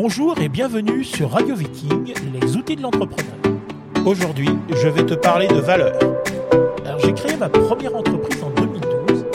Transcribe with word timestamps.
Bonjour 0.00 0.38
et 0.40 0.48
bienvenue 0.48 1.02
sur 1.02 1.32
Radio 1.32 1.56
Viking, 1.56 2.14
les 2.32 2.56
outils 2.56 2.76
de 2.76 2.82
l'entrepreneur. 2.82 3.34
Aujourd'hui, 4.06 4.48
je 4.70 4.86
vais 4.86 5.04
te 5.04 5.14
parler 5.14 5.48
de 5.48 5.56
valeurs. 5.56 5.98
Alors, 6.86 7.00
j'ai 7.00 7.12
créé 7.12 7.36
ma 7.36 7.48
première 7.48 7.96
entreprise 7.96 8.40
en 8.44 8.50
2012 8.50 9.26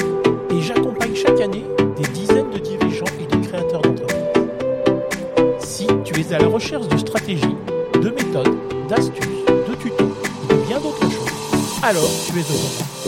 et 0.52 0.62
j'accompagne 0.62 1.15
chaque 1.15 1.41
année 1.41 1.65
des 1.97 2.07
dizaines 2.13 2.49
de 2.49 2.60
dirigeants 2.60 3.03
et 3.19 3.35
de 3.35 3.46
créateurs 3.46 3.81
d'entreprises. 3.81 5.60
Si 5.60 5.85
tu 6.05 6.21
es 6.21 6.33
à 6.33 6.39
la 6.39 6.47
recherche 6.47 6.87
de 6.87 6.95
stratégies, 6.95 7.57
de 7.95 8.09
méthodes, 8.11 8.55
d'astuces, 8.87 9.45
de 9.67 9.75
tutos 9.75 10.13
et 10.49 10.53
de 10.53 10.59
bien 10.65 10.79
d'autres 10.79 11.11
choses, 11.11 11.83
alors 11.83 12.09
tu 12.25 12.39
es 12.39 12.43
au 12.43 12.55
bon 12.55 13.03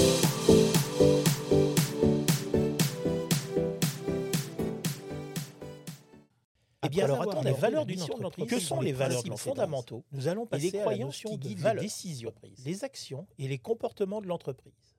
Eh 6.86 6.89
bien, 6.89 7.06
alors 7.06 7.21
attends, 7.21 7.42
les 7.42 7.52
valeurs 7.52 7.86
d'une 7.86 8.02
entreprise, 8.02 8.48
que 8.48 8.60
sont 8.60 8.82
les 8.82 8.94
valeurs 8.94 9.24
fondamentaux 9.38 10.04
Nous 10.12 10.28
allons 10.28 10.46
passer 10.46 10.71
les 10.71 10.80
croyances 10.80 11.21
qui 11.21 11.38
guident 11.38 11.64
les 11.64 11.82
décisions, 11.82 12.34
les 12.64 12.84
actions 12.84 13.28
et 13.38 13.48
les 13.48 13.58
comportements 13.58 14.21
de 14.21 14.28
l'entreprise. 14.28 14.96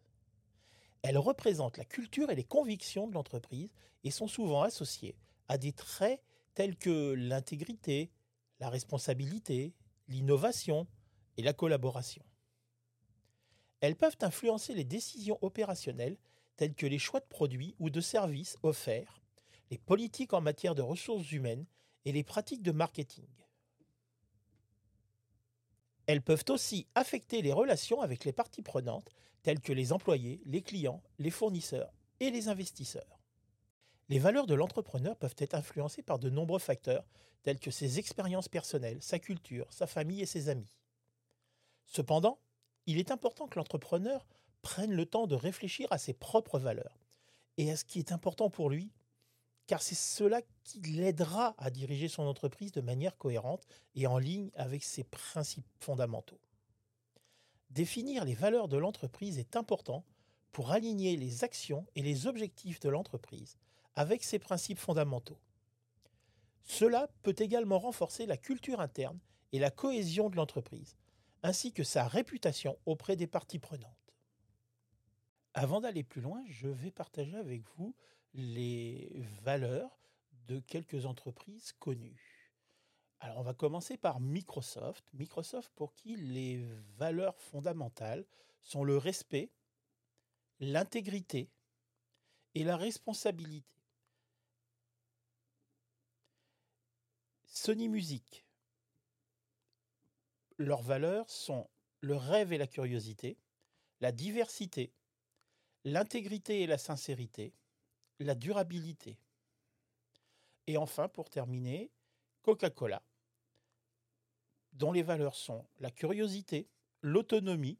Elles 1.02 1.18
représentent 1.18 1.78
la 1.78 1.84
culture 1.84 2.30
et 2.30 2.34
les 2.34 2.44
convictions 2.44 3.06
de 3.06 3.14
l'entreprise 3.14 3.72
et 4.02 4.10
sont 4.10 4.26
souvent 4.26 4.62
associées 4.62 5.16
à 5.48 5.58
des 5.58 5.72
traits 5.72 6.20
tels 6.54 6.76
que 6.76 7.12
l'intégrité, 7.12 8.10
la 8.58 8.70
responsabilité, 8.70 9.74
l'innovation 10.08 10.86
et 11.36 11.42
la 11.42 11.52
collaboration. 11.52 12.24
Elles 13.80 13.96
peuvent 13.96 14.16
influencer 14.22 14.74
les 14.74 14.84
décisions 14.84 15.38
opérationnelles 15.42 16.16
telles 16.56 16.74
que 16.74 16.86
les 16.86 16.98
choix 16.98 17.20
de 17.20 17.26
produits 17.26 17.74
ou 17.78 17.90
de 17.90 18.00
services 18.00 18.56
offerts, 18.62 19.20
les 19.70 19.78
politiques 19.78 20.32
en 20.32 20.40
matière 20.40 20.74
de 20.74 20.82
ressources 20.82 21.32
humaines 21.32 21.66
et 22.04 22.12
les 22.12 22.24
pratiques 22.24 22.62
de 22.62 22.72
marketing. 22.72 23.28
Elles 26.06 26.22
peuvent 26.22 26.44
aussi 26.48 26.86
affecter 26.94 27.42
les 27.42 27.52
relations 27.52 28.00
avec 28.00 28.24
les 28.24 28.32
parties 28.32 28.62
prenantes 28.62 29.10
telles 29.42 29.60
que 29.60 29.72
les 29.72 29.92
employés, 29.92 30.40
les 30.44 30.62
clients, 30.62 31.02
les 31.18 31.30
fournisseurs 31.30 31.92
et 32.20 32.30
les 32.30 32.48
investisseurs. 32.48 33.20
Les 34.08 34.20
valeurs 34.20 34.46
de 34.46 34.54
l'entrepreneur 34.54 35.16
peuvent 35.16 35.34
être 35.38 35.54
influencées 35.54 36.02
par 36.02 36.20
de 36.20 36.30
nombreux 36.30 36.60
facteurs 36.60 37.04
tels 37.42 37.58
que 37.58 37.72
ses 37.72 37.98
expériences 37.98 38.48
personnelles, 38.48 39.02
sa 39.02 39.18
culture, 39.18 39.72
sa 39.72 39.86
famille 39.86 40.22
et 40.22 40.26
ses 40.26 40.48
amis. 40.48 40.76
Cependant, 41.86 42.38
il 42.86 42.98
est 42.98 43.10
important 43.10 43.48
que 43.48 43.58
l'entrepreneur 43.58 44.26
prenne 44.62 44.92
le 44.92 45.06
temps 45.06 45.26
de 45.26 45.34
réfléchir 45.34 45.88
à 45.90 45.98
ses 45.98 46.12
propres 46.12 46.58
valeurs 46.58 46.98
et 47.56 47.70
à 47.70 47.76
ce 47.76 47.84
qui 47.84 47.98
est 47.98 48.12
important 48.12 48.50
pour 48.50 48.70
lui 48.70 48.90
car 49.66 49.82
c'est 49.82 49.96
cela 49.96 50.40
qui 50.64 50.80
l'aidera 50.80 51.54
à 51.58 51.70
diriger 51.70 52.08
son 52.08 52.22
entreprise 52.24 52.72
de 52.72 52.80
manière 52.80 53.16
cohérente 53.16 53.66
et 53.94 54.06
en 54.06 54.18
ligne 54.18 54.50
avec 54.54 54.84
ses 54.84 55.04
principes 55.04 55.66
fondamentaux. 55.80 56.40
Définir 57.70 58.24
les 58.24 58.34
valeurs 58.34 58.68
de 58.68 58.76
l'entreprise 58.76 59.38
est 59.38 59.56
important 59.56 60.04
pour 60.52 60.70
aligner 60.70 61.16
les 61.16 61.44
actions 61.44 61.86
et 61.94 62.02
les 62.02 62.26
objectifs 62.26 62.80
de 62.80 62.88
l'entreprise 62.88 63.58
avec 63.94 64.22
ses 64.22 64.38
principes 64.38 64.78
fondamentaux. 64.78 65.38
Cela 66.62 67.08
peut 67.22 67.34
également 67.38 67.78
renforcer 67.78 68.26
la 68.26 68.36
culture 68.36 68.80
interne 68.80 69.18
et 69.52 69.58
la 69.58 69.70
cohésion 69.70 70.28
de 70.28 70.36
l'entreprise, 70.36 70.96
ainsi 71.42 71.72
que 71.72 71.84
sa 71.84 72.06
réputation 72.06 72.78
auprès 72.86 73.16
des 73.16 73.26
parties 73.26 73.58
prenantes. 73.58 74.14
Avant 75.54 75.80
d'aller 75.80 76.02
plus 76.02 76.20
loin, 76.20 76.42
je 76.48 76.68
vais 76.68 76.90
partager 76.90 77.36
avec 77.36 77.62
vous 77.76 77.94
les 78.36 79.10
valeurs 79.42 79.98
de 80.46 80.60
quelques 80.60 81.06
entreprises 81.06 81.72
connues. 81.72 82.52
Alors 83.20 83.38
on 83.38 83.42
va 83.42 83.54
commencer 83.54 83.96
par 83.96 84.20
Microsoft. 84.20 85.04
Microsoft 85.14 85.72
pour 85.74 85.94
qui 85.94 86.16
les 86.16 86.64
valeurs 86.96 87.40
fondamentales 87.40 88.26
sont 88.62 88.84
le 88.84 88.98
respect, 88.98 89.50
l'intégrité 90.60 91.50
et 92.54 92.62
la 92.62 92.76
responsabilité. 92.76 93.66
Sony 97.46 97.88
Music, 97.88 98.44
leurs 100.58 100.82
valeurs 100.82 101.28
sont 101.30 101.68
le 102.00 102.16
rêve 102.16 102.52
et 102.52 102.58
la 102.58 102.66
curiosité, 102.66 103.38
la 104.00 104.12
diversité, 104.12 104.92
l'intégrité 105.84 106.62
et 106.62 106.66
la 106.66 106.78
sincérité, 106.78 107.54
la 108.24 108.34
durabilité. 108.34 109.18
Et 110.66 110.76
enfin, 110.76 111.08
pour 111.08 111.30
terminer, 111.30 111.90
Coca-Cola, 112.42 113.02
dont 114.72 114.92
les 114.92 115.02
valeurs 115.02 115.34
sont 115.34 115.64
la 115.78 115.90
curiosité, 115.90 116.68
l'autonomie, 117.02 117.78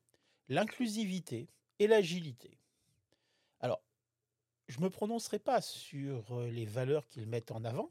l'inclusivité 0.48 1.48
et 1.78 1.86
l'agilité. 1.86 2.58
Alors, 3.60 3.82
je 4.68 4.78
ne 4.78 4.84
me 4.84 4.90
prononcerai 4.90 5.38
pas 5.38 5.60
sur 5.60 6.32
euh, 6.32 6.50
les 6.50 6.64
valeurs 6.64 7.06
qu'ils 7.06 7.26
mettent 7.26 7.50
en 7.50 7.64
avant. 7.64 7.90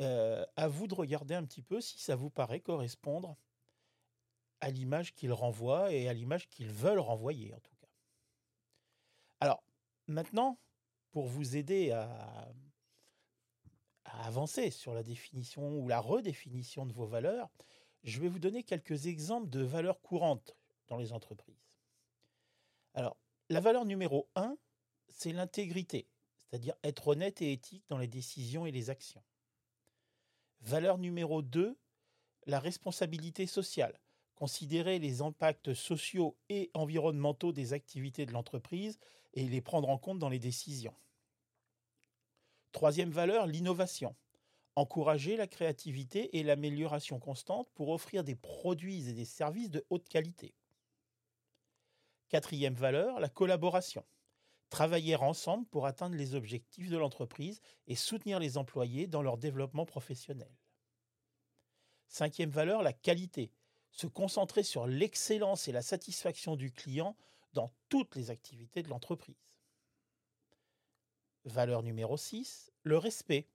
Euh, 0.00 0.46
à 0.56 0.68
vous 0.68 0.86
de 0.86 0.94
regarder 0.94 1.34
un 1.34 1.44
petit 1.44 1.60
peu 1.60 1.82
si 1.82 2.00
ça 2.00 2.16
vous 2.16 2.30
paraît 2.30 2.60
correspondre 2.60 3.36
à 4.62 4.70
l'image 4.70 5.14
qu'ils 5.14 5.34
renvoient 5.34 5.92
et 5.92 6.08
à 6.08 6.14
l'image 6.14 6.48
qu'ils 6.48 6.70
veulent 6.70 6.98
renvoyer 6.98 7.52
en 7.52 7.60
tout 7.60 7.74
cas. 7.78 7.88
Alors, 9.40 9.62
maintenant, 10.06 10.58
pour 11.12 11.26
vous 11.26 11.56
aider 11.56 11.92
à, 11.92 12.52
avancer 14.04 14.70
sur 14.70 14.94
la 14.94 15.02
définition 15.02 15.78
ou 15.78 15.88
la 15.88 16.00
redéfinition 16.00 16.86
de 16.86 16.92
vos 16.92 17.06
valeurs, 17.06 17.50
je 18.02 18.20
vais 18.20 18.28
vous 18.28 18.38
donner 18.38 18.62
quelques 18.62 19.06
exemples 19.06 19.48
de 19.48 19.60
valeurs 19.60 20.00
courantes 20.00 20.56
dans 20.88 20.96
les 20.96 21.12
entreprises. 21.12 21.70
Alors, 22.94 23.16
la 23.48 23.60
valeur 23.60 23.84
numéro 23.84 24.28
1, 24.34 24.56
c'est 25.08 25.32
l'intégrité, 25.32 26.08
c'est-à-dire 26.36 26.74
être 26.82 27.08
honnête 27.08 27.40
et 27.40 27.52
éthique 27.52 27.84
dans 27.88 27.98
les 27.98 28.08
décisions 28.08 28.66
et 28.66 28.72
les 28.72 28.90
actions. 28.90 29.22
Valeur 30.60 30.98
numéro 30.98 31.42
2, 31.42 31.78
la 32.46 32.60
responsabilité 32.60 33.46
sociale, 33.46 33.98
considérer 34.34 34.98
les 34.98 35.22
impacts 35.22 35.74
sociaux 35.74 36.36
et 36.48 36.70
environnementaux 36.74 37.52
des 37.52 37.72
activités 37.72 38.26
de 38.26 38.32
l'entreprise 38.32 38.98
et 39.34 39.48
les 39.48 39.60
prendre 39.60 39.88
en 39.88 39.98
compte 39.98 40.18
dans 40.18 40.28
les 40.28 40.38
décisions. 40.38 40.94
Troisième 42.72 43.10
valeur, 43.10 43.46
l'innovation. 43.46 44.14
Encourager 44.74 45.36
la 45.36 45.46
créativité 45.46 46.38
et 46.38 46.42
l'amélioration 46.42 47.18
constante 47.18 47.68
pour 47.74 47.90
offrir 47.90 48.24
des 48.24 48.34
produits 48.34 49.08
et 49.08 49.12
des 49.12 49.26
services 49.26 49.70
de 49.70 49.84
haute 49.90 50.08
qualité. 50.08 50.54
Quatrième 52.30 52.74
valeur, 52.74 53.20
la 53.20 53.28
collaboration. 53.28 54.04
Travailler 54.70 55.16
ensemble 55.16 55.66
pour 55.66 55.84
atteindre 55.84 56.16
les 56.16 56.34
objectifs 56.34 56.88
de 56.88 56.96
l'entreprise 56.96 57.60
et 57.86 57.94
soutenir 57.94 58.38
les 58.38 58.56
employés 58.56 59.06
dans 59.06 59.20
leur 59.20 59.36
développement 59.36 59.84
professionnel. 59.84 60.50
Cinquième 62.08 62.48
valeur, 62.48 62.82
la 62.82 62.94
qualité. 62.94 63.50
Se 63.90 64.06
concentrer 64.06 64.62
sur 64.62 64.86
l'excellence 64.86 65.68
et 65.68 65.72
la 65.72 65.82
satisfaction 65.82 66.56
du 66.56 66.72
client 66.72 67.14
dans 67.52 67.72
toutes 67.88 68.14
les 68.16 68.30
activités 68.30 68.82
de 68.82 68.88
l'entreprise. 68.88 69.36
Valeur 71.44 71.82
numéro 71.82 72.16
6, 72.16 72.72
le 72.84 72.98
respect. 72.98 73.48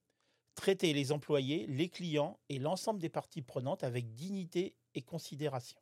Traiter 0.55 0.91
les 0.91 1.11
employés, 1.11 1.67
les 1.67 1.87
clients 1.87 2.39
et 2.49 2.57
l'ensemble 2.57 2.99
des 2.99 3.09
parties 3.09 3.43
prenantes 3.43 3.83
avec 3.83 4.15
dignité 4.15 4.75
et 4.95 5.03
considération. 5.03 5.79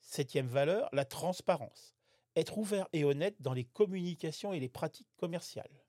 Septième 0.00 0.48
valeur, 0.48 0.88
la 0.92 1.04
transparence. 1.04 1.94
Être 2.34 2.58
ouvert 2.58 2.88
et 2.92 3.04
honnête 3.04 3.40
dans 3.40 3.54
les 3.54 3.64
communications 3.64 4.52
et 4.52 4.60
les 4.60 4.68
pratiques 4.68 5.08
commerciales. 5.16 5.84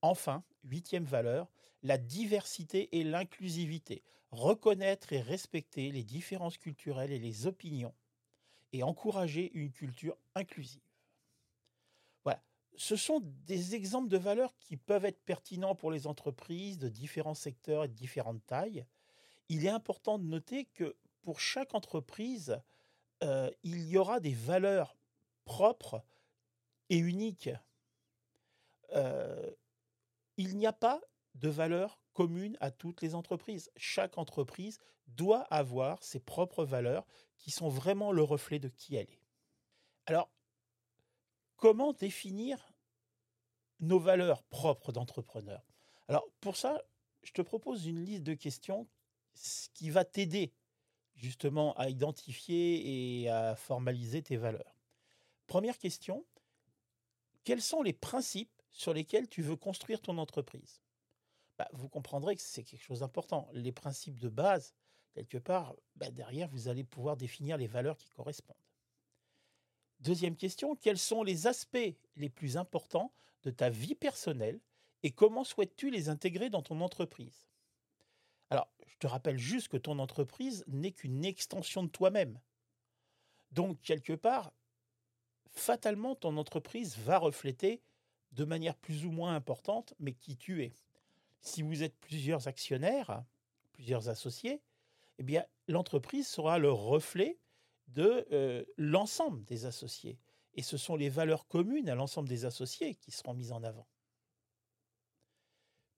Enfin, 0.00 0.44
huitième 0.64 1.04
valeur, 1.04 1.50
la 1.82 1.98
diversité 1.98 2.96
et 2.98 3.04
l'inclusivité. 3.04 4.02
Reconnaître 4.30 5.12
et 5.12 5.20
respecter 5.20 5.90
les 5.90 6.04
différences 6.04 6.56
culturelles 6.56 7.12
et 7.12 7.18
les 7.18 7.46
opinions 7.46 7.94
et 8.72 8.82
encourager 8.82 9.50
une 9.54 9.70
culture 9.70 10.16
inclusive. 10.34 10.82
Voilà, 12.24 12.42
ce 12.76 12.96
sont 12.96 13.20
des 13.46 13.74
exemples 13.74 14.08
de 14.08 14.18
valeurs 14.18 14.56
qui 14.58 14.76
peuvent 14.76 15.04
être 15.04 15.22
pertinents 15.24 15.74
pour 15.74 15.90
les 15.90 16.06
entreprises 16.06 16.78
de 16.78 16.88
différents 16.88 17.34
secteurs 17.34 17.84
et 17.84 17.88
de 17.88 17.94
différentes 17.94 18.44
tailles. 18.46 18.86
Il 19.48 19.66
est 19.66 19.70
important 19.70 20.18
de 20.18 20.24
noter 20.24 20.66
que 20.66 20.96
pour 21.22 21.40
chaque 21.40 21.74
entreprise, 21.74 22.60
euh, 23.22 23.50
il 23.62 23.88
y 23.88 23.98
aura 23.98 24.20
des 24.20 24.32
valeurs 24.32 24.96
propres 25.44 26.02
et 26.88 26.98
uniques. 26.98 27.50
Euh, 28.92 29.50
il 30.36 30.56
n'y 30.56 30.66
a 30.66 30.72
pas 30.72 31.00
de 31.34 31.48
valeurs 31.48 32.00
communes 32.20 32.58
à 32.60 32.70
toutes 32.70 33.00
les 33.00 33.14
entreprises. 33.14 33.70
Chaque 33.78 34.18
entreprise 34.18 34.78
doit 35.06 35.40
avoir 35.44 36.02
ses 36.02 36.20
propres 36.20 36.66
valeurs 36.66 37.06
qui 37.38 37.50
sont 37.50 37.70
vraiment 37.70 38.12
le 38.12 38.22
reflet 38.22 38.58
de 38.58 38.68
qui 38.68 38.94
elle 38.94 39.08
est. 39.08 39.22
Alors, 40.04 40.30
comment 41.56 41.94
définir 41.94 42.74
nos 43.78 43.98
valeurs 43.98 44.42
propres 44.42 44.92
d'entrepreneur 44.92 45.66
Alors, 46.08 46.26
pour 46.42 46.58
ça, 46.58 46.82
je 47.22 47.32
te 47.32 47.40
propose 47.40 47.86
une 47.86 48.04
liste 48.04 48.24
de 48.24 48.34
questions 48.34 48.86
qui 49.72 49.88
va 49.88 50.04
t'aider 50.04 50.52
justement 51.14 51.72
à 51.78 51.88
identifier 51.88 53.22
et 53.22 53.30
à 53.30 53.56
formaliser 53.56 54.22
tes 54.22 54.36
valeurs. 54.36 54.76
Première 55.46 55.78
question, 55.78 56.26
quels 57.44 57.62
sont 57.62 57.80
les 57.80 57.94
principes 57.94 58.52
sur 58.72 58.92
lesquels 58.92 59.26
tu 59.26 59.40
veux 59.40 59.56
construire 59.56 60.02
ton 60.02 60.18
entreprise? 60.18 60.82
Bah, 61.60 61.68
Vous 61.74 61.90
comprendrez 61.90 62.36
que 62.36 62.42
c'est 62.42 62.64
quelque 62.64 62.82
chose 62.82 63.00
d'important. 63.00 63.46
Les 63.52 63.70
principes 63.70 64.18
de 64.18 64.30
base, 64.30 64.72
quelque 65.12 65.36
part, 65.36 65.74
bah, 65.94 66.10
derrière, 66.10 66.48
vous 66.48 66.68
allez 66.68 66.84
pouvoir 66.84 67.18
définir 67.18 67.58
les 67.58 67.66
valeurs 67.66 67.98
qui 67.98 68.08
correspondent. 68.08 68.56
Deuxième 69.98 70.36
question, 70.36 70.74
quels 70.74 70.96
sont 70.96 71.22
les 71.22 71.46
aspects 71.46 71.94
les 72.16 72.30
plus 72.30 72.56
importants 72.56 73.12
de 73.42 73.50
ta 73.50 73.68
vie 73.68 73.94
personnelle 73.94 74.58
et 75.02 75.10
comment 75.10 75.44
souhaites-tu 75.44 75.90
les 75.90 76.08
intégrer 76.08 76.48
dans 76.48 76.62
ton 76.62 76.80
entreprise? 76.80 77.46
Alors, 78.48 78.70
je 78.86 78.96
te 78.96 79.06
rappelle 79.06 79.38
juste 79.38 79.68
que 79.68 79.76
ton 79.76 79.98
entreprise 79.98 80.64
n'est 80.66 80.92
qu'une 80.92 81.26
extension 81.26 81.82
de 81.82 81.90
toi-même. 81.90 82.40
Donc, 83.52 83.78
quelque 83.82 84.14
part, 84.14 84.54
fatalement, 85.50 86.14
ton 86.14 86.38
entreprise 86.38 86.96
va 86.96 87.18
refléter 87.18 87.82
de 88.32 88.46
manière 88.46 88.76
plus 88.76 89.04
ou 89.04 89.10
moins 89.10 89.34
importante, 89.34 89.92
mais 89.98 90.14
qui 90.14 90.38
tu 90.38 90.64
es. 90.64 90.72
Si 91.40 91.62
vous 91.62 91.82
êtes 91.82 91.98
plusieurs 92.00 92.48
actionnaires, 92.48 93.24
plusieurs 93.72 94.08
associés, 94.08 94.62
eh 95.18 95.22
bien, 95.22 95.44
l'entreprise 95.68 96.28
sera 96.28 96.58
le 96.58 96.70
reflet 96.70 97.38
de 97.88 98.26
euh, 98.32 98.64
l'ensemble 98.76 99.44
des 99.44 99.66
associés. 99.66 100.18
Et 100.54 100.62
ce 100.62 100.76
sont 100.76 100.96
les 100.96 101.08
valeurs 101.08 101.46
communes 101.46 101.88
à 101.88 101.94
l'ensemble 101.94 102.28
des 102.28 102.44
associés 102.44 102.94
qui 102.96 103.10
seront 103.10 103.34
mises 103.34 103.52
en 103.52 103.62
avant. 103.62 103.86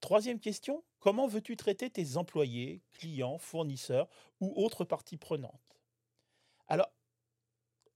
Troisième 0.01 0.41
question, 0.41 0.85
comment 0.99 1.29
veux-tu 1.29 1.57
traiter 1.57 1.89
tes 1.89 2.17
employés, 2.17 2.83
clients, 2.93 3.39
fournisseurs 3.39 4.09
ou 4.41 4.53
autres 4.57 4.85
parties 4.85 5.17
prenantes? 5.17 5.81
Alors, 6.67 6.93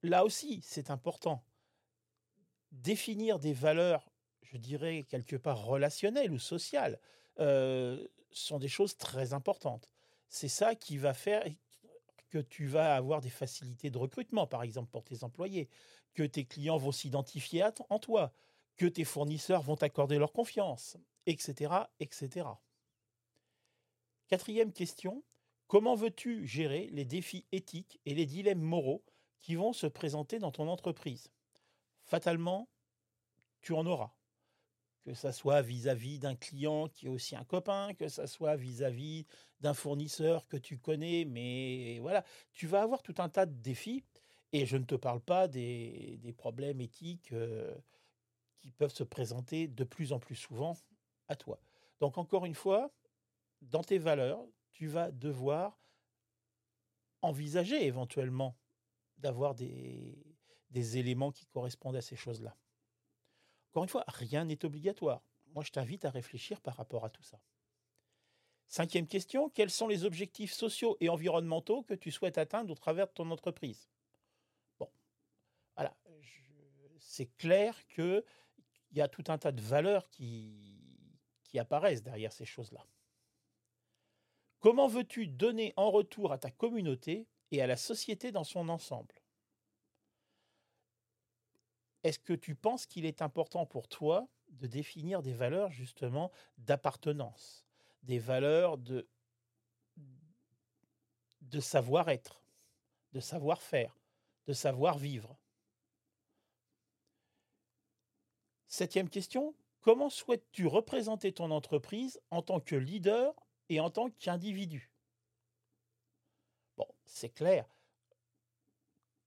là 0.03 0.25
aussi, 0.25 0.63
c'est 0.63 0.91
important. 0.91 1.45
Définir 2.71 3.39
des 3.39 3.53
valeurs, 3.53 4.09
je 4.43 4.57
dirais 4.57 5.05
quelque 5.09 5.37
part 5.37 5.65
relationnelles 5.65 6.31
ou 6.31 6.39
sociales, 6.39 7.01
euh, 7.39 8.07
sont 8.31 8.59
des 8.59 8.69
choses 8.69 8.97
très 8.97 9.33
importantes. 9.33 9.91
C'est 10.29 10.49
ça 10.49 10.75
qui 10.75 10.99
va 10.99 11.15
faire 11.15 11.45
que 12.31 12.39
tu 12.39 12.67
vas 12.67 12.97
avoir 12.97 13.21
des 13.21 13.31
facilités 13.31 13.91
de 13.91 13.99
recrutement, 13.99 14.47
par 14.47 14.63
exemple, 14.63 14.91
pour 14.91 15.05
tes 15.05 15.25
employés, 15.25 15.69
que 16.15 16.23
tes 16.23 16.45
clients 16.45 16.77
vont 16.77 16.93
s'identifier 16.93 17.65
en 17.89 17.99
toi, 17.99 18.33
que 18.77 18.87
tes 18.87 19.05
fournisseurs 19.05 19.63
vont 19.63 19.77
t'accorder 19.77 20.19
leur 20.19 20.33
confiance, 20.33 20.97
etc., 21.27 21.75
etc. 22.01 22.49
Quatrième 24.29 24.73
question, 24.73 25.23
comment 25.69 25.95
veux-tu 25.95 26.47
gérer 26.47 26.89
les 26.93 27.05
défis 27.05 27.47
éthiques 27.53 28.01
et 28.07 28.15
les 28.15 28.27
dilemmes 28.27 28.61
moraux 28.61 29.05
qui 29.39 29.55
vont 29.55 29.73
se 29.73 29.87
présenter 29.87 30.39
dans 30.39 30.51
ton 30.51 30.69
entreprise? 30.69 31.31
Fatalement, 32.05 32.69
tu 33.63 33.73
en 33.73 33.87
auras 33.87 34.13
que 35.07 35.15
ça 35.15 35.31
soit 35.31 35.63
vis-à-vis 35.63 36.19
d'un 36.19 36.35
client 36.35 36.89
qui 36.89 37.07
est 37.07 37.09
aussi 37.09 37.37
un 37.37 37.45
copain, 37.45 37.95
que 37.95 38.09
ça 38.09 38.27
soit 38.27 38.57
vis-à-vis 38.57 39.25
d'un 39.61 39.73
fournisseur 39.73 40.49
que 40.49 40.57
tu 40.57 40.79
connais, 40.79 41.25
mais 41.25 42.01
voilà, 42.01 42.25
tu 42.53 42.67
vas 42.67 42.83
avoir 42.83 43.05
tout 43.05 43.15
un 43.19 43.29
tas 43.29 43.47
de 43.47 43.55
défis, 43.55 44.03
et 44.53 44.67
je 44.67 44.77
ne 44.77 44.83
te 44.83 44.97
parle 44.97 45.21
pas 45.21 45.47
des, 45.47 46.35
problèmes 46.37 46.81
éthiques 46.81 47.33
euh, 47.33 47.73
qui 48.59 48.73
peuvent 48.73 48.93
se 48.93 49.05
présenter 49.05 49.69
de 49.69 49.85
plus 49.85 50.13
en 50.13 50.19
plus 50.19 50.35
souvent 50.35 50.77
à 51.29 51.37
toi. 51.37 51.61
Donc 52.01 52.19
encore 52.19 52.45
une 52.45 52.57
fois, 52.57 52.91
dans 53.63 53.85
tes 53.85 53.99
valeurs, 53.99 54.45
tu 54.73 54.89
vas 54.89 55.13
devoir 55.13 55.79
envisager 57.23 57.87
éventuellement 57.87 58.57
d'avoir 59.19 59.55
des 59.55 60.17
éléments 60.99 61.31
qui 61.31 61.47
correspondent 61.47 61.97
à 61.97 62.03
ces 62.03 62.17
choses-là. 62.17 62.57
Encore 63.77 63.85
une 63.85 63.91
fois, 63.91 64.05
rien 64.09 64.47
n'est 64.47 64.65
obligatoire. 64.65 65.21
Moi, 65.49 65.63
je 65.63 65.71
t'invite 65.71 66.07
à 66.07 66.11
réfléchir 66.11 66.63
par 66.63 66.77
rapport 66.77 67.05
à 67.05 67.11
tout 67.11 67.23
ça. 67.23 67.39
Cinquième 68.67 69.07
question, 69.07 69.51
quels 69.51 69.69
sont 69.69 69.87
les 69.87 70.07
objectifs 70.07 70.55
sociaux 70.55 70.97
et 71.01 71.11
environnementaux 71.11 71.83
que 71.83 71.93
tu 71.93 72.11
souhaites 72.11 72.39
atteindre 72.39 72.73
au 72.73 72.75
travers 72.75 73.07
de 73.07 73.13
ton 73.13 73.31
entreprise? 73.31 73.91
Bon, 74.79 74.89
voilà, 75.75 75.95
c'est 77.01 77.27
clair 77.37 77.87
qu'il 77.89 78.25
y 78.93 79.03
a 79.03 79.09
tout 79.09 79.25
un 79.29 79.37
tas 79.37 79.53
de 79.53 79.61
valeurs 79.61 80.09
qui, 80.09 81.21
qui 81.45 81.59
apparaissent 81.59 82.03
derrière 82.03 82.33
ces 82.33 82.47
choses-là. 82.47 82.87
Comment 84.61 84.89
veux-tu 84.89 85.27
donner 85.27 85.75
en 85.77 85.91
retour 85.91 86.33
à 86.33 86.39
ta 86.39 86.51
communauté 86.51 87.29
et 87.51 87.61
à 87.61 87.67
la 87.67 87.77
société 87.77 88.33
dans 88.33 88.45
son 88.45 88.71
ensemble? 88.71 89.15
Est-ce 92.07 92.19
que 92.19 92.33
tu 92.33 92.55
penses 92.55 92.87
qu'il 92.87 93.05
est 93.05 93.21
important 93.21 93.67
pour 93.67 93.89
toi 93.89 94.29
de 94.51 94.67
définir 94.67 95.23
des 95.23 95.33
valeurs 95.33 95.73
justement 95.73 96.31
d'appartenance, 96.59 97.67
des 98.03 98.19
valeurs 98.19 98.79
de, 98.79 99.09
savoir-être, 101.61 102.43
de 103.13 103.21
savoir-faire, 103.21 103.99
de 104.47 104.53
savoir-vivre 104.53 105.37
Septième 108.69 109.09
question, 109.09 109.55
comment 109.81 110.11
souhaites-tu 110.11 110.67
représenter 110.67 111.33
ton 111.33 111.51
entreprise 111.51 112.21
en 112.31 112.43
tant 112.43 112.61
que 112.61 112.77
leader 112.77 113.35
et 113.69 113.81
en 113.81 113.91
tant 113.91 114.11
qu'individu? 114.11 114.93
Bon, 116.77 116.87
c'est 117.05 117.31
clair, 117.31 117.67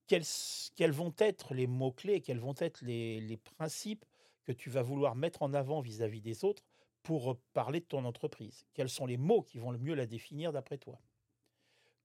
quels, 0.10 0.92
vont 0.92 1.14
être 1.20 1.54
les 1.54 1.68
mots-clés, 1.68 2.22
quels 2.22 2.40
vont 2.40 2.56
être 2.58 2.82
les, 2.82 3.38
principes 3.58 4.06
que 4.44 4.52
tu 4.52 4.70
vas 4.70 4.82
vouloir 4.82 5.16
mettre 5.16 5.44
en 5.44 5.54
avant 5.54 5.82
vis-à-vis 5.82 6.22
des 6.22 6.44
autres 6.44 6.64
pour 7.04 7.38
parler 7.54 7.80
de 7.80 7.86
ton 7.86 8.04
entreprise? 8.06 8.66
Quels 8.74 8.90
sont 8.90 9.06
les 9.06 9.18
mots 9.18 9.44
qui 9.44 9.60
vont 9.60 9.72
le 9.72 9.78
mieux 9.78 9.94
la 9.94 10.08
définir 10.08 10.52
d'après 10.52 10.80
toi? 10.80 11.00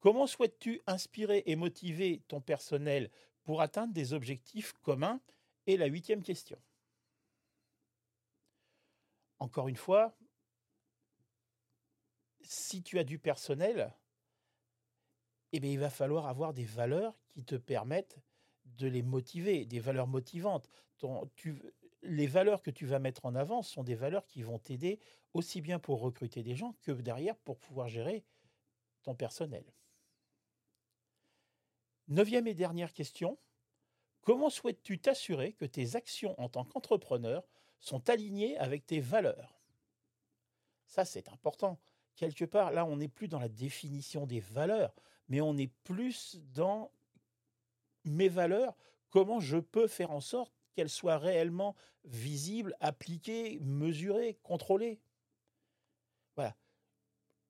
Comment 0.01 0.27
souhaites-tu 0.27 0.83
inspirer 0.87 1.43
et 1.47 1.57
motiver 1.57 2.23
ton 2.29 2.43
personnel 2.43 3.11
pour 3.43 3.63
atteindre 3.63 3.95
des 3.95 4.13
objectifs 4.13 4.75
communs? 4.83 5.21
Et 5.67 5.79
la 5.79 5.87
huitième 5.87 6.23
question. 6.23 6.61
Encore 9.39 9.69
une 9.69 9.77
fois, 9.77 10.15
si 12.43 12.83
tu 12.83 12.99
as 12.99 13.05
du 13.05 13.19
personnel, 13.19 13.95
eh 15.57 15.61
bien, 15.61 15.71
il 15.71 15.79
va 15.79 15.89
falloir 15.89 16.27
avoir 16.27 16.53
des 16.53 16.65
valeurs 16.65 17.17
qui 17.31 17.45
te 17.45 17.55
permettent 17.55 18.19
de 18.65 18.89
les 18.89 19.03
motiver, 19.03 19.65
des 19.65 19.79
valeurs 19.79 20.09
motivantes. 20.09 20.69
les 22.03 22.27
valeurs 22.27 22.61
que 22.61 22.73
tu 22.73 22.87
vas 22.87 22.99
mettre 22.99 23.25
en 23.25 23.37
avant 23.37 23.63
sont 23.63 23.85
des 23.85 23.95
valeurs 23.95 24.27
qui 24.27 24.43
vont 24.43 24.59
t'aider 24.59 24.99
aussi 25.33 25.61
bien 25.61 25.79
pour 25.79 26.01
recruter 26.01 26.43
des 26.43 26.57
gens 26.57 26.75
que 26.83 26.91
derrière 26.91 27.37
pour 27.37 27.57
pouvoir 27.59 27.89
gérer 27.89 28.25
ton 29.05 29.15
personnel. 29.15 29.65
Neuvième 32.09 32.49
et 32.49 32.55
dernière 32.55 32.93
question. 32.93 33.39
Comment 34.23 34.51
souhaites-tu 34.51 34.99
t'assurer 34.99 35.53
que 35.53 35.67
tes 35.67 35.95
actions 35.95 36.35
en 36.41 36.49
tant 36.49 36.65
qu'entrepreneur 36.65 37.47
sont 37.79 38.11
alignées 38.11 38.59
avec 38.59 38.87
tes 38.87 38.99
valeurs? 38.99 39.61
Ça, 40.87 41.05
c'est 41.05 41.29
important. 41.29 41.79
Quelque 42.17 42.45
part, 42.45 42.73
là, 42.73 42.85
on 42.85 42.97
n'est 42.97 43.09
plus 43.09 43.29
dans 43.29 43.39
la 43.39 43.49
définition 43.49 44.27
des 44.27 44.41
valeurs, 44.41 44.95
mais 45.29 45.41
on 45.41 45.57
est 45.57 45.73
plus 45.85 46.39
dans 46.55 46.91
mes 48.05 48.29
valeurs, 48.29 48.77
comment 49.11 49.41
je 49.41 49.59
peux 49.59 49.87
faire 49.87 50.11
en 50.11 50.21
sorte 50.21 50.53
qu'elles 50.75 50.91
soient 50.91 51.19
réellement 51.19 51.75
visibles, 52.05 52.77
appliquées, 52.81 53.59
mesurées, 53.61 54.39
contrôlées. 54.43 55.01
Voilà. 56.37 56.57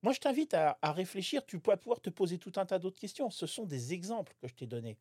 Moi, 0.01 0.13
je 0.13 0.19
t'invite 0.19 0.53
à, 0.53 0.77
réfléchir. 0.83 1.45
Tu 1.45 1.59
peux 1.59 1.75
pouvoir 1.75 1.99
te 1.99 2.09
poser 2.09 2.37
tout 2.37 2.53
un 2.57 2.65
tas 2.65 2.79
d'autres 2.79 2.99
questions. 2.99 3.29
Ce 3.29 3.47
sont 3.47 3.65
des 3.65 3.93
exemples 3.93 4.35
que 4.39 4.47
je 4.47 4.53
t'ai 4.53 4.67
donnés. 4.67 4.97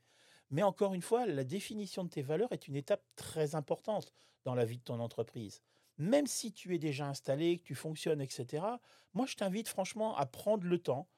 Mais 0.51 0.63
encore 0.63 0.95
une 0.95 1.03
fois, 1.03 1.27
la 1.27 1.45
définition 1.45 2.05
de 2.05 2.09
tes 2.09 2.23
valeurs 2.23 2.53
est 2.53 2.69
une 2.69 2.77
étape 2.77 3.05
très 3.17 3.55
importante 3.55 4.13
dans 4.45 4.55
la 4.55 4.65
vie 4.65 4.79
de 4.79 4.83
ton 4.83 5.01
entreprise. 5.01 5.63
Même 5.99 6.27
si 6.27 6.53
tu 6.53 6.75
es 6.75 6.79
déjà 6.79 7.07
installé, 7.07 7.59
que 7.59 7.65
tu 7.65 7.75
fonctionnes, 7.75 8.21
etc., 8.21 8.65
moi, 9.13 9.27
je 9.27 9.37
t'invite 9.37 9.69
franchement 9.69 10.17
à 10.17 10.27
prendre 10.27 10.67
le 10.67 10.79
temps 10.79 11.09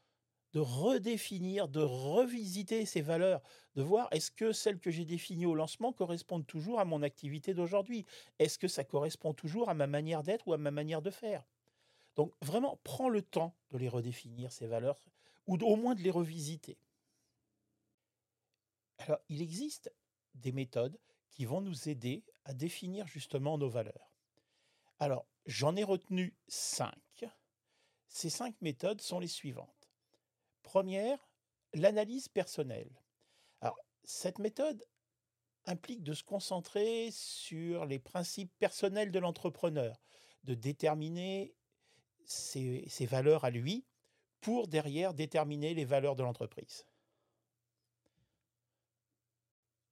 de 0.57 0.61
redéfinir, 0.61 1.69
de 1.69 1.83
revisiter 1.83 2.87
ces 2.87 3.03
valeurs, 3.03 3.43
de 3.75 3.83
voir 3.83 4.09
est-ce 4.11 4.31
que 4.31 4.53
celles 4.53 4.81
que 4.81 4.91
j'ai 4.91 5.05
définies 5.05 5.45
au 5.45 5.55
lancement 5.55 5.93
correspondent 5.93 6.47
toujours 6.47 6.81
à 6.81 6.87
mon 6.87 7.03
activité 7.03 7.53
d'aujourd'hui? 7.53 8.07
Est-ce 8.39 8.59
que 8.59 8.67
ça 8.67 8.83
correspond 8.83 9.35
toujours 9.35 9.69
à 9.69 9.75
ma 9.75 9.87
manière 9.87 10.23
d'être 10.23 10.49
ou 10.49 10.55
à 10.55 10.57
ma 10.57 10.71
manière 10.71 11.03
de 11.03 11.11
faire? 11.11 11.45
Donc 12.15 12.33
vraiment, 12.41 12.81
prends 12.85 13.11
le 13.11 13.21
temps 13.21 13.55
de 13.69 13.77
les 13.77 13.91
redéfinir, 13.91 14.51
ces 14.51 14.67
valeurs, 14.67 14.99
ou 15.47 15.59
au 15.59 15.77
moins 15.77 15.95
de 15.95 16.01
les 16.01 16.11
revisiter. 16.11 16.79
Alors, 18.97 19.19
il 19.29 19.43
existe 19.43 19.93
des 20.37 20.53
méthodes 20.53 20.99
qui 21.29 21.45
vont 21.45 21.61
nous 21.61 21.91
aider 21.91 22.25
à 22.47 22.55
définir 22.55 23.07
justement 23.07 23.59
nos 23.59 23.69
valeurs. 23.69 24.11
Alors, 25.01 25.27
j'en 25.45 25.77
ai 25.77 25.85
retenu 25.85 26.35
cinq 26.49 27.27
Ces 28.09 28.31
cinq 28.31 28.59
méthodes 28.63 29.03
sont 29.03 29.21
les 29.21 29.29
suivantes. 29.29 29.76
Première, 30.77 31.19
l'analyse 31.73 32.29
personnelle. 32.29 32.91
Alors, 33.63 33.79
cette 34.05 34.39
méthode 34.39 34.85
implique 35.65 36.03
de 36.03 36.13
se 36.13 36.23
concentrer 36.23 37.09
sur 37.13 37.87
les 37.87 37.99
principes 37.99 38.53
personnels 38.59 39.11
de 39.11 39.19
l'entrepreneur, 39.19 39.99
de 40.45 40.53
déterminer 40.53 41.55
ses, 42.27 42.85
ses, 42.91 43.07
valeurs 43.07 43.47
à 43.47 43.51
lui 43.51 43.87
pour 44.43 44.69
derrière 44.69 45.15
déterminer 45.15 45.73
les 45.73 45.87
valeurs 45.87 46.15
de 46.15 46.23
l'entreprise. 46.23 46.85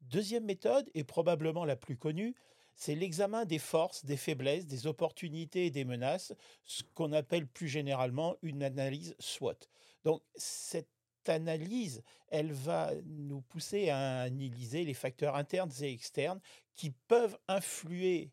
Deuxième 0.03 0.45
méthode, 0.45 0.91
et 0.93 1.03
probablement 1.03 1.65
la 1.65 1.77
plus 1.77 1.97
connue, 1.97 2.35
c'est 2.77 2.95
l'examen 2.95 3.45
des 3.45 3.59
forces, 3.59 4.05
des 4.05 4.17
faiblesses, 4.17 4.67
des 4.67 4.87
opportunités 4.87 5.67
et 5.67 5.71
des 5.71 5.85
menaces, 5.85 6.35
ce 6.65 6.83
qu'on 6.95 7.13
appelle 7.13 7.47
plus 7.47 7.69
généralement 7.69 8.37
une 8.43 8.63
analyse 8.63 9.15
SWOT. 9.19 9.69
Donc 10.05 10.23
cette 10.35 10.89
analyse, 11.27 12.03
elle 12.29 12.53
va 12.53 12.93
nous 13.05 13.41
pousser 13.43 13.91
à 13.91 14.23
analyser 14.23 14.85
les 14.85 14.95
facteurs 14.95 15.37
internes 15.37 15.73
et 15.81 15.93
externes 15.93 16.41
qui 16.75 16.91
peuvent 16.91 17.39
influer 17.49 18.33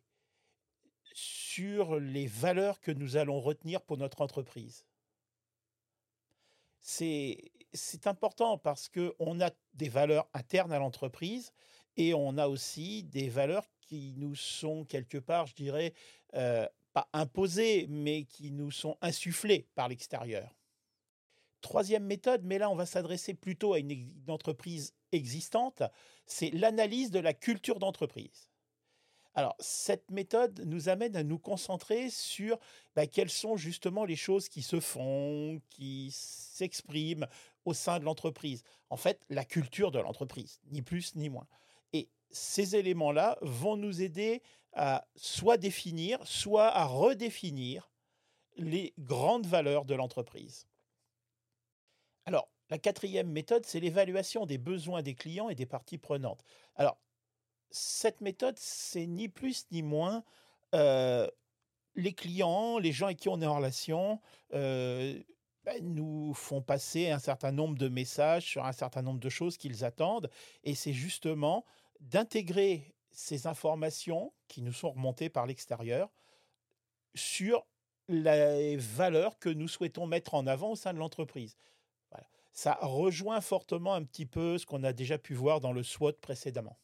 sur 1.14 2.00
les 2.00 2.28
valeurs 2.28 2.80
que 2.80 2.92
nous 2.92 3.18
allons 3.18 3.40
retenir 3.40 3.82
pour 3.82 3.98
notre 3.98 4.22
entreprise. 4.22 4.86
C'est 6.80 8.08
important 8.08 8.58
parce 8.58 8.90
qu'on 8.90 9.40
a 9.40 9.52
des 9.74 9.90
valeurs 9.90 10.28
internes 10.34 10.72
à 10.72 10.80
l'entreprise 10.80 11.54
et 11.96 12.14
on 12.14 12.38
a 12.38 12.48
aussi 12.48 13.04
des 13.04 13.30
valeurs 13.30 13.70
qui 13.92 14.14
nous 14.16 14.36
sont 14.36 14.86
quelque 14.86 15.18
part, 15.18 15.48
je 15.48 15.54
dirais, 15.54 15.94
euh, 16.36 16.66
pas 16.94 17.10
imposées, 17.12 17.88
mais 17.90 18.24
qui 18.24 18.50
nous 18.50 18.72
sont 18.72 18.98
insufflées 19.02 19.68
par 19.76 19.90
l'extérieur. 19.90 20.56
Troisième 21.60 22.06
méthode, 22.06 22.42
mais 22.46 22.58
là 22.58 22.70
on 22.70 22.76
va 22.76 22.86
s'adresser 22.86 23.34
plutôt 23.34 23.74
à 23.74 23.80
une, 23.80 24.10
entreprise 24.30 24.94
existante, 25.12 25.84
c'est 26.26 26.52
l'analyse 26.52 27.12
de 27.12 27.20
la 27.20 27.34
culture 27.34 27.80
d'entreprise. 27.80 28.50
Alors, 29.34 29.56
cette 29.60 30.10
méthode 30.10 30.62
nous 30.66 30.88
amène 30.88 31.18
à 31.18 31.24
nous 31.24 31.40
concentrer 31.40 32.10
sur 32.10 32.58
bah, 32.96 33.08
quelles 33.08 33.30
sont 33.30 33.58
justement 33.58 34.06
les 34.06 34.16
choses 34.16 34.48
qui 34.48 34.62
se 34.62 34.80
font, 34.80 35.62
qui 35.70 36.12
s'expriment 36.14 37.28
au 37.66 37.74
sein 37.74 38.00
de 38.00 38.06
l'entreprise. 38.06 38.64
En 38.90 38.98
fait, 38.98 39.26
la 39.30 39.44
culture 39.44 39.92
de 39.92 40.00
l'entreprise, 40.00 40.62
ni 40.72 40.82
plus 40.82 41.14
ni 41.16 41.28
moins. 41.30 41.48
Ces 42.32 42.76
éléments-là 42.76 43.38
vont 43.42 43.78
nous 43.78 44.02
aider 44.02 44.42
à 44.74 45.08
soit 45.16 45.58
définir, 45.58 46.20
soit 46.26 46.68
à 46.68 46.86
redéfinir 46.86 47.92
les 48.58 48.94
grandes 49.00 49.46
valeurs 49.46 49.86
de 49.86 49.96
l'entreprise. 49.96 50.68
Alors, 52.26 52.50
la 52.70 52.78
quatrième 52.78 53.30
méthode, 53.30 53.66
c'est 53.66 53.80
l'évaluation 53.80 54.46
des 54.46 54.58
besoins 54.58 55.02
des 55.02 55.16
clients 55.16 55.50
et 55.50 55.56
des 55.56 55.66
parties 55.66 55.98
prenantes. 55.98 56.44
Alors, 56.76 56.98
cette 57.70 58.22
méthode, 58.22 58.58
c'est 58.58 59.08
ni 59.08 59.28
plus 59.30 59.66
ni 59.72 59.82
moins 59.82 60.24
euh, 60.74 61.28
les 61.96 62.14
clients, 62.14 62.78
les 62.78 62.92
gens 62.92 63.08
avec 63.08 63.18
qui 63.18 63.30
on 63.30 63.42
est 63.42 63.46
en 63.46 63.56
relation, 63.58 64.22
euh, 64.54 65.22
ben, 65.64 65.78
nous 65.82 66.34
font 66.34 66.62
passer 66.62 67.10
un 67.10 67.20
certain 67.20 67.52
nombre 67.52 67.78
de 67.78 67.88
messages 67.88 68.46
sur 68.46 68.66
un 68.66 68.72
certain 68.72 69.02
nombre 69.02 69.20
de 69.20 69.30
choses 69.30 69.58
qu'ils 69.58 69.84
attendent. 69.84 70.30
Et 70.64 70.76
c'est 70.76 70.94
justement 70.94 71.66
d'intégrer 72.02 72.94
ces 73.12 73.48
informations 73.48 74.34
qui 74.48 74.62
nous 74.62 74.74
sont 74.74 74.92
remontées 74.92 75.30
par 75.30 75.46
l'extérieur 75.46 76.10
sur 77.16 77.66
les 78.08 78.78
valeurs 78.78 79.40
que 79.40 79.50
nous 79.50 79.68
souhaitons 79.68 80.08
mettre 80.08 80.34
en 80.34 80.46
avant 80.48 80.72
au 80.72 80.76
sein 80.76 80.94
de 80.94 81.00
l'entreprise 81.00 81.58
ça 82.54 82.78
rejoint 82.82 83.42
fortement 83.42 83.94
un 83.94 84.04
petit 84.04 84.26
peu 84.26 84.58
ce 84.58 84.66
qu'on 84.66 84.84
a 84.84 84.94
déjà 84.94 85.18
pu 85.18 85.34
voir 85.34 85.62
dans 85.62 85.72
le 85.72 85.84
SWOT 85.84 86.14
précédemment. 86.14 86.78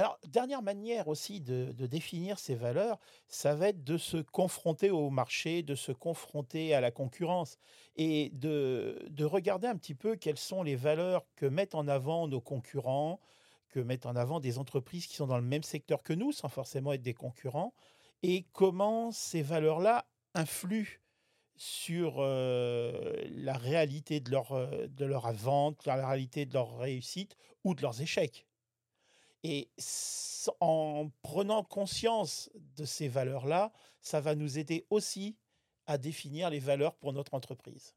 Alors, 0.00 0.18
dernière 0.26 0.62
manière 0.62 1.08
aussi 1.08 1.42
de, 1.42 1.72
définir 1.86 2.38
ces 2.38 2.54
valeurs, 2.54 2.98
ça 3.28 3.54
va 3.54 3.68
être 3.68 3.84
de 3.84 3.98
se 3.98 4.16
confronter 4.16 4.88
au 4.88 5.10
marché, 5.10 5.62
de 5.62 5.74
se 5.74 5.92
confronter 5.92 6.72
à 6.72 6.80
la 6.80 6.90
concurrence 6.90 7.58
et 7.96 8.30
de, 8.30 8.98
de 9.10 9.24
regarder 9.26 9.68
un 9.68 9.76
petit 9.76 9.94
peu 9.94 10.16
quelles 10.16 10.38
sont 10.38 10.62
les 10.62 10.74
valeurs 10.74 11.26
que 11.36 11.44
mettent 11.44 11.74
en 11.74 11.86
avant 11.86 12.28
nos 12.28 12.40
concurrents, 12.40 13.20
que 13.68 13.78
mettent 13.78 14.06
en 14.06 14.16
avant 14.16 14.40
des 14.40 14.56
entreprises 14.56 15.06
qui 15.06 15.16
sont 15.16 15.26
dans 15.26 15.36
le 15.36 15.44
même 15.44 15.64
secteur 15.64 16.02
que 16.02 16.14
nous, 16.14 16.32
sans 16.32 16.48
forcément 16.48 16.94
être 16.94 17.02
des 17.02 17.12
concurrents, 17.12 17.74
et 18.22 18.46
comment 18.54 19.12
ces 19.12 19.42
valeurs-là 19.42 20.06
influent 20.32 20.98
sur 21.56 22.22
la 22.22 23.52
réalité 23.52 24.20
de 24.20 24.30
leur, 24.30 24.48
de 24.88 25.04
leur 25.04 25.30
vente, 25.34 25.84
la 25.84 25.96
réalité 25.96 26.46
de 26.46 26.54
leur 26.54 26.78
réussite 26.78 27.36
ou 27.64 27.74
de 27.74 27.82
leurs 27.82 28.00
échecs. 28.00 28.46
Et 29.42 29.70
en 30.60 31.10
prenant 31.22 31.64
conscience 31.64 32.50
de 32.76 32.84
ces 32.84 33.08
valeurs-là, 33.08 33.72
ça 34.00 34.20
va 34.20 34.34
nous 34.34 34.58
aider 34.58 34.86
aussi 34.90 35.36
à 35.86 35.98
définir 35.98 36.50
les 36.50 36.58
valeurs 36.58 36.94
pour 36.96 37.12
notre 37.12 37.34
entreprise. 37.34 37.94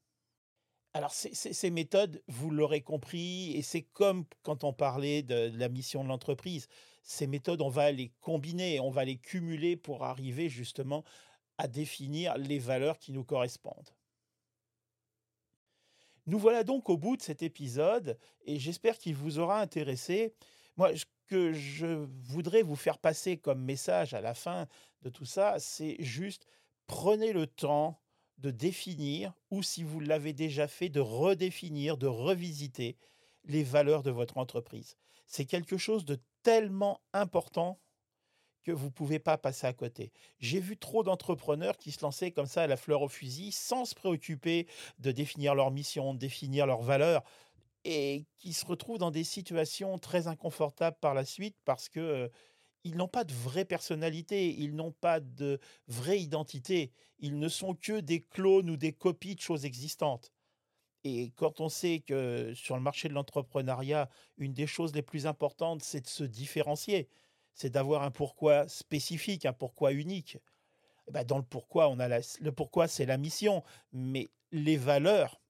Alors 0.96 1.12
ces 1.12 1.72
méthodes, 1.72 2.22
vous 2.28 2.52
l'aurez 2.52 2.82
compris, 2.82 3.54
et 3.58 3.64
c'est 3.64 3.82
comme 3.82 4.26
quand 4.44 4.64
on 4.64 4.74
parlait 4.74 5.24
de, 5.24 5.52
la 5.56 5.68
mission 5.68 6.04
de 6.04 6.10
l'entreprise, 6.10 6.68
ces 7.02 7.26
méthodes, 7.26 7.62
on 7.62 7.70
va 7.70 7.92
les 7.92 8.12
combiner, 8.22 8.80
on 8.80 8.92
va 8.92 9.04
les 9.04 9.18
cumuler 9.18 9.76
pour 9.76 10.04
arriver 10.04 10.50
justement 10.50 11.04
à 11.58 11.68
définir 11.68 12.38
les 12.38 12.60
valeurs 12.60 13.00
qui 13.00 13.12
nous 13.12 13.24
correspondent. 13.24 13.90
Nous 16.28 16.40
voilà 16.40 16.64
donc 16.64 16.90
au 16.90 16.98
bout 16.98 17.18
de 17.18 17.22
cet 17.22 17.42
épisode 17.42 18.18
et 18.46 18.60
j'espère 18.60 18.98
qu'il 18.98 19.16
vous 19.16 19.40
aura 19.40 19.60
intéressé. 19.60 20.34
Moi, 20.78 20.96
ce 20.96 21.06
que 21.34 21.52
je 21.52 21.88
voudrais 22.28 22.62
vous 22.62 22.76
faire 22.76 23.00
passer 23.00 23.38
comme 23.38 23.60
message 23.60 24.14
à 24.14 24.22
la 24.22 24.36
fin 24.36 24.68
de 25.02 25.10
tout 25.10 25.26
ça, 25.26 25.56
c'est 25.58 25.96
juste 25.98 26.46
prenez 26.86 27.34
le 27.34 27.48
temps 27.48 28.00
de 28.38 28.52
définir 28.52 29.34
ou 29.50 29.64
si 29.64 29.82
vous 29.82 30.00
l'avez 30.00 30.34
déjà 30.34 30.68
fait, 30.68 30.90
de 30.90 31.00
redéfinir, 31.00 31.98
de 31.98 32.06
revisiter 32.06 32.98
les 33.46 33.64
valeurs 33.64 34.04
de 34.04 34.12
votre 34.12 34.38
entreprise. 34.38 34.96
C'est 35.26 35.46
quelque 35.46 35.76
chose 35.76 36.06
de 36.06 36.20
tellement 36.44 37.02
important 37.14 37.80
que 38.64 38.72
vous 38.72 38.86
ne 38.86 38.92
pouvez 38.92 39.18
pas 39.18 39.40
passer 39.40 39.66
à 39.66 39.74
côté. 39.74 40.12
J'ai 40.38 40.60
vu 40.60 40.78
trop 40.78 41.02
d'entrepreneurs 41.02 41.78
qui 41.78 41.92
se 41.92 42.04
lançaient 42.04 42.32
comme 42.32 42.46
ça 42.46 42.62
à 42.62 42.68
la 42.68 42.78
fleur 42.78 43.02
au 43.02 43.10
fusil 43.10 43.52
sans 43.52 43.86
se 43.86 43.96
préoccuper 43.96 44.68
de 45.00 45.12
définir 45.12 45.56
leur 45.56 45.72
mission, 45.72 46.14
de 46.14 46.20
définir 46.20 46.68
leurs 46.68 46.84
valeurs 46.84 47.24
et 47.86 48.26
qui 48.38 48.54
se 48.54 48.66
retrouvent 48.66 48.98
dans 48.98 49.12
des 49.12 49.24
situations 49.24 50.00
très 50.00 50.28
inconfortables 50.28 50.98
par 51.02 51.14
la 51.14 51.26
suite 51.26 51.58
parce 51.66 51.90
que 51.90 52.32
ils 52.86 52.98
n'ont 52.98 53.08
pas 53.08 53.24
de 53.24 53.34
vraie 53.34 53.66
personnalité, 53.66 54.54
ils 54.60 54.76
n'ont 54.76 54.92
pas 54.92 55.22
de 55.22 55.60
vraie 55.88 56.20
identité, 56.20 56.92
ils 57.20 57.40
ne 57.40 57.48
sont 57.48 57.76
que 57.76 58.02
des 58.02 58.22
clones 58.22 58.70
ou 58.70 58.78
des 58.78 58.92
copies 58.92 59.36
de 59.36 59.42
choses 59.42 59.66
existantes. 59.66 60.34
Et 61.06 61.32
quand 61.38 61.62
on 61.62 61.70
sait 61.70 62.00
que 62.00 62.54
sur 62.56 62.76
le 62.76 62.82
marché 62.82 63.10
de 63.10 63.14
l'entrepreneuriat, 63.14 64.10
une 64.38 64.54
des 64.54 64.68
choses 64.68 64.94
les 64.94 65.02
plus 65.02 65.28
importantes, 65.28 65.82
c'est 65.84 66.02
de 66.02 66.08
se 66.08 66.24
différencier 66.26 67.10
c'est 67.54 67.70
d'avoir 67.70 68.04
un 68.04 68.12
pourquoi 68.12 68.68
spécifique, 68.68 69.46
un 69.46 69.54
pourquoi 69.54 69.94
unique. 69.94 70.38
Eh 71.08 71.12
ben, 71.12 71.24
dans 71.24 71.38
le 71.38 71.44
pourquoi, 71.44 71.90
on 71.90 72.00
a 72.00 72.08
le 72.08 72.52
pourquoi, 72.52 72.88
c'est 72.88 73.06
la 73.06 73.18
mission, 73.18 73.64
mais 73.92 74.30
les 74.52 74.78
valeurs 74.78 75.42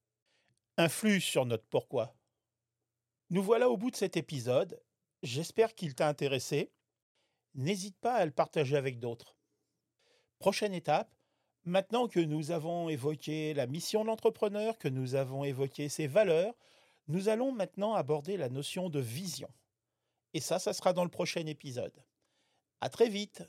influent 0.76 1.20
sur 1.20 1.46
notre 1.46 1.64
pourquoi. 1.66 2.14
Nous 3.34 3.42
voilà 3.42 3.68
au 3.68 3.76
bout 3.76 3.90
de 3.90 3.96
cet 3.96 4.16
épisode. 4.16 4.80
J'espère 5.24 5.74
qu'il 5.74 5.96
t'a 5.96 6.06
intéressé. 6.06 6.70
N'hésite 7.56 7.98
pas 7.98 8.14
à 8.14 8.24
le 8.24 8.30
partager 8.30 8.76
avec 8.76 9.00
d'autres. 9.00 9.34
Prochaine 10.38 10.72
étape, 10.72 11.12
maintenant 11.64 12.06
que 12.06 12.20
nous 12.20 12.52
avons 12.52 12.88
évoqué 12.88 13.52
la 13.52 13.66
mission 13.66 14.02
de 14.02 14.06
l'entrepreneur, 14.06 14.78
que 14.78 14.86
nous 14.86 15.16
avons 15.16 15.42
évoqué 15.42 15.88
ses 15.88 16.06
valeurs, 16.06 16.54
nous 17.08 17.28
allons 17.28 17.50
maintenant 17.50 17.94
aborder 17.94 18.36
la 18.36 18.50
notion 18.50 18.88
de 18.88 19.00
vision. 19.00 19.52
Et 20.32 20.38
ça, 20.38 20.60
ça 20.60 20.72
sera 20.72 20.92
dans 20.92 21.02
le 21.02 21.10
prochain 21.10 21.44
épisode. 21.46 22.04
À 22.80 22.88
très 22.88 23.08
vite 23.08 23.42